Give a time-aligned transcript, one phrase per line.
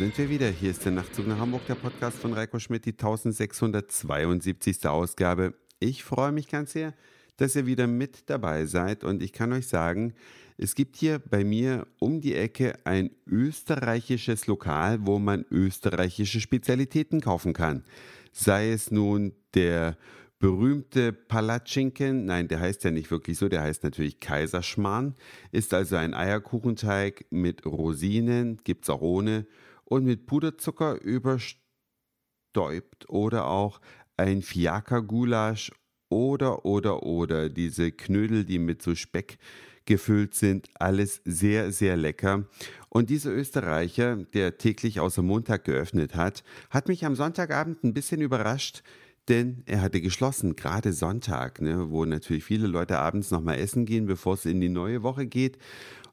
[0.00, 0.48] sind wir wieder.
[0.48, 4.86] Hier ist der Nachtzug nach Hamburg, der Podcast von Reiko Schmidt, die 1672.
[4.86, 5.52] Ausgabe.
[5.78, 6.94] Ich freue mich ganz sehr,
[7.36, 10.14] dass ihr wieder mit dabei seid und ich kann euch sagen,
[10.56, 17.20] es gibt hier bei mir um die Ecke ein österreichisches Lokal, wo man österreichische Spezialitäten
[17.20, 17.84] kaufen kann.
[18.32, 19.98] Sei es nun der
[20.38, 25.14] berühmte Palatschinken, nein, der heißt ja nicht wirklich so, der heißt natürlich Kaiserschmarrn,
[25.52, 29.44] ist also ein Eierkuchenteig mit Rosinen, gibt es auch ohne,
[29.90, 31.58] und mit Puderzucker überstäubt
[33.08, 33.80] oder auch
[34.16, 35.72] ein Fiaker-Gulasch
[36.08, 39.38] oder, oder, oder diese Knödel, die mit so Speck
[39.86, 40.68] gefüllt sind.
[40.74, 42.44] Alles sehr, sehr lecker.
[42.88, 48.20] Und dieser Österreicher, der täglich außer Montag geöffnet hat, hat mich am Sonntagabend ein bisschen
[48.20, 48.84] überrascht,
[49.28, 54.06] denn er hatte geschlossen, gerade Sonntag, ne, wo natürlich viele Leute abends nochmal essen gehen,
[54.06, 55.58] bevor es in die neue Woche geht.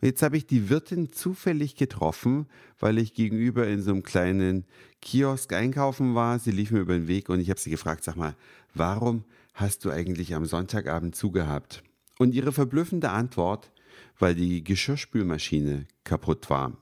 [0.00, 2.46] Und jetzt habe ich die Wirtin zufällig getroffen,
[2.78, 4.64] weil ich gegenüber in so einem kleinen
[5.00, 6.38] Kiosk einkaufen war.
[6.38, 8.36] Sie lief mir über den Weg und ich habe sie gefragt, sag mal,
[8.74, 9.24] warum
[9.54, 11.82] hast du eigentlich am Sonntagabend zugehabt?
[12.18, 13.72] Und ihre verblüffende Antwort,
[14.18, 16.76] weil die Geschirrspülmaschine kaputt war.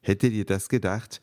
[0.00, 1.20] Hättet ihr das gedacht?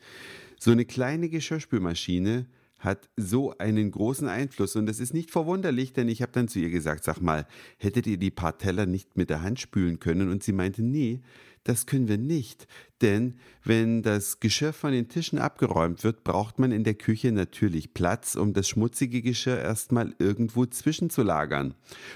[0.58, 2.46] So eine kleine Geschirrspülmaschine
[2.80, 4.74] hat so einen großen Einfluss.
[4.74, 7.46] Und das ist nicht verwunderlich, denn ich habe dann zu ihr gesagt, sag mal,
[7.78, 10.30] hättet ihr die paar Teller nicht mit der Hand spülen können?
[10.30, 11.20] Und sie meinte, nee,
[11.64, 12.66] das können wir nicht,
[13.02, 17.92] denn wenn das Geschirr von den Tischen abgeräumt wird, braucht man in der Küche natürlich
[17.92, 21.74] Platz, um das schmutzige Geschirr erstmal irgendwo zwischenzulagern.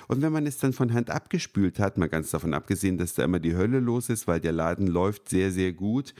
[0.08, 3.24] Und wenn man es dann von Hand abgespült hat, mal ganz davon abgesehen, dass da
[3.24, 6.14] immer die Hölle los ist, weil der Laden läuft sehr, sehr gut,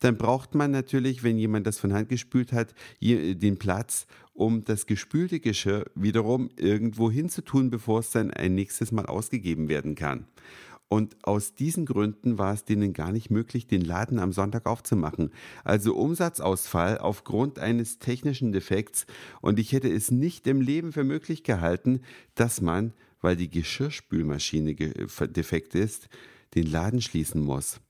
[0.00, 4.86] dann braucht man natürlich, wenn jemand das von Hand gespült hat, den Platz, um das
[4.86, 10.26] gespülte Geschirr wiederum irgendwo hinzutun, bevor es dann ein nächstes Mal ausgegeben werden kann.
[10.88, 15.30] Und aus diesen Gründen war es denen gar nicht möglich, den Laden am Sonntag aufzumachen.
[15.64, 19.06] Also Umsatzausfall aufgrund eines technischen Defekts.
[19.40, 22.02] Und ich hätte es nicht im Leben für möglich gehalten,
[22.34, 26.08] dass man, weil die Geschirrspülmaschine defekt ist,
[26.54, 27.80] den Laden schließen muss.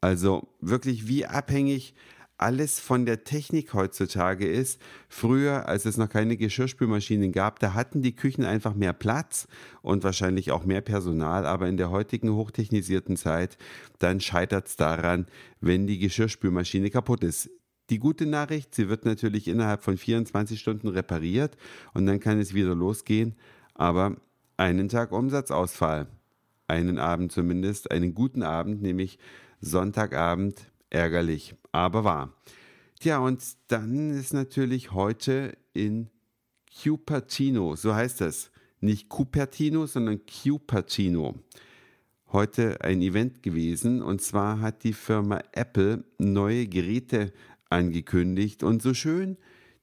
[0.00, 1.94] Also wirklich wie abhängig
[2.36, 4.80] alles von der Technik heutzutage ist.
[5.08, 9.46] Früher, als es noch keine Geschirrspülmaschinen gab, da hatten die Küchen einfach mehr Platz
[9.82, 11.46] und wahrscheinlich auch mehr Personal.
[11.46, 13.56] Aber in der heutigen hochtechnisierten Zeit,
[13.98, 15.26] dann scheitert es daran,
[15.60, 17.50] wenn die Geschirrspülmaschine kaputt ist.
[17.90, 21.56] Die gute Nachricht, sie wird natürlich innerhalb von 24 Stunden repariert
[21.92, 23.34] und dann kann es wieder losgehen.
[23.74, 24.16] Aber
[24.56, 26.06] einen Tag Umsatzausfall,
[26.66, 29.18] einen Abend zumindest, einen guten Abend, nämlich
[29.60, 32.32] Sonntagabend ärgerlich, aber wahr.
[33.00, 36.08] Tja, und dann ist natürlich heute in
[36.82, 38.50] Cupertino, so heißt das.
[38.80, 41.34] Nicht Cupertino, sondern Cupertino.
[42.32, 47.32] Heute ein Event gewesen und zwar hat die Firma Apple neue Geräte
[47.70, 49.36] angekündigt und so schön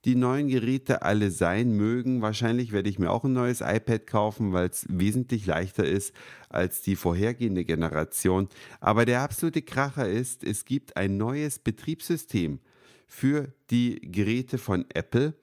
[0.05, 2.21] die neuen Geräte alle sein mögen.
[2.21, 6.13] Wahrscheinlich werde ich mir auch ein neues iPad kaufen, weil es wesentlich leichter ist
[6.49, 8.49] als die vorhergehende Generation.
[8.79, 12.59] Aber der absolute Kracher ist, es gibt ein neues Betriebssystem
[13.07, 15.35] für die Geräte von Apple,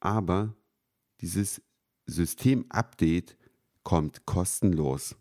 [0.00, 0.54] aber
[1.20, 1.62] dieses
[2.06, 3.36] System-Update
[3.82, 5.16] kommt kostenlos.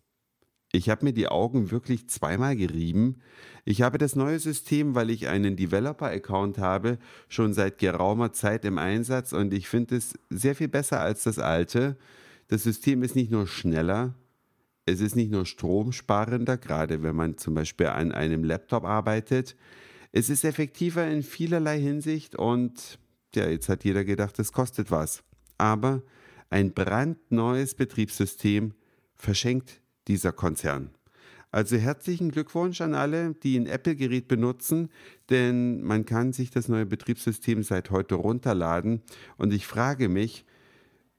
[0.72, 3.22] Ich habe mir die Augen wirklich zweimal gerieben.
[3.66, 8.78] Ich habe das neue System, weil ich einen Developer-Account habe, schon seit geraumer Zeit im
[8.78, 11.98] Einsatz und ich finde es sehr viel besser als das alte.
[12.50, 14.14] Das System ist nicht nur schneller,
[14.86, 19.56] es ist nicht nur stromsparender, gerade wenn man zum Beispiel an einem Laptop arbeitet.
[20.12, 23.00] Es ist effektiver in vielerlei Hinsicht und
[23.36, 25.24] ja, jetzt hat jeder gedacht, es kostet was.
[25.58, 26.02] Aber
[26.50, 28.74] ein brandneues Betriebssystem
[29.16, 30.90] verschenkt dieser Konzern.
[31.52, 34.90] Also herzlichen Glückwunsch an alle, die ein Apple-Gerät benutzen,
[35.30, 39.02] denn man kann sich das neue Betriebssystem seit heute runterladen.
[39.38, 40.46] Und ich frage mich,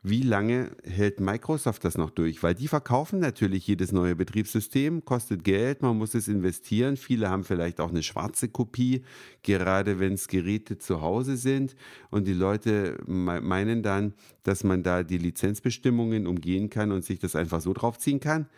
[0.03, 2.43] wie lange hält Microsoft das noch durch?
[2.43, 6.97] Weil die verkaufen natürlich jedes neue Betriebssystem, kostet Geld, man muss es investieren.
[6.97, 9.05] Viele haben vielleicht auch eine schwarze Kopie,
[9.43, 11.76] gerade wenn es Geräte zu Hause sind.
[12.11, 17.37] Und die Leute meinen dann, dass man da die Lizenzbestimmungen umgehen kann und sich das
[17.37, 18.49] einfach so draufziehen kann.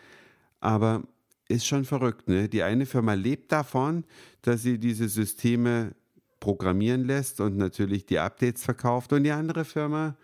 [0.63, 1.03] Aber
[1.49, 2.47] ist schon verrückt, ne?
[2.47, 4.05] Die eine Firma lebt davon,
[4.43, 5.93] dass sie diese Systeme
[6.39, 10.15] programmieren lässt und natürlich die Updates verkauft und die andere Firma,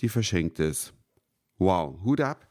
[0.00, 0.92] die verschenkt es.
[1.58, 2.48] Wow, Hut ab.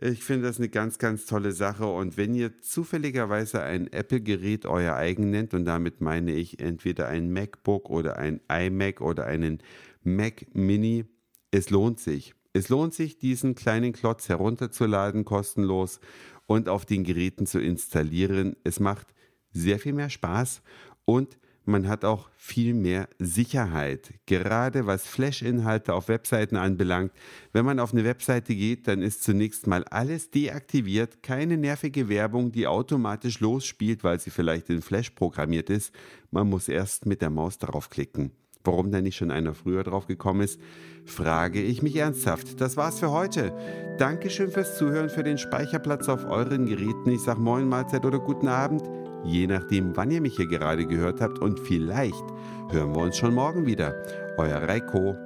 [0.00, 1.84] Ich finde das eine ganz, ganz tolle Sache.
[1.84, 7.34] Und wenn ihr zufälligerweise ein Apple-Gerät euer eigen nennt, und damit meine ich entweder ein
[7.34, 9.62] MacBook oder ein iMac oder einen
[10.02, 11.04] Mac Mini,
[11.50, 12.34] es lohnt sich.
[12.54, 16.00] Es lohnt sich, diesen kleinen Klotz herunterzuladen, kostenlos
[16.46, 18.56] und auf den Geräten zu installieren.
[18.64, 19.08] Es macht
[19.52, 20.62] sehr viel mehr Spaß
[21.04, 21.38] und
[21.68, 24.14] man hat auch viel mehr Sicherheit.
[24.26, 27.10] Gerade was Flash-Inhalte auf Webseiten anbelangt.
[27.52, 31.24] Wenn man auf eine Webseite geht, dann ist zunächst mal alles deaktiviert.
[31.24, 35.92] Keine nervige Werbung, die automatisch losspielt, weil sie vielleicht in Flash programmiert ist.
[36.30, 38.30] Man muss erst mit der Maus darauf klicken.
[38.66, 40.60] Warum da nicht schon einer früher drauf gekommen ist,
[41.04, 42.60] frage ich mich ernsthaft.
[42.60, 43.52] Das war's für heute.
[43.98, 47.10] Dankeschön fürs Zuhören, für den Speicherplatz auf euren Geräten.
[47.10, 48.82] Ich sag Moin, Mahlzeit oder guten Abend,
[49.24, 51.38] je nachdem, wann ihr mich hier gerade gehört habt.
[51.38, 52.24] Und vielleicht
[52.70, 53.94] hören wir uns schon morgen wieder.
[54.36, 55.25] Euer Reiko.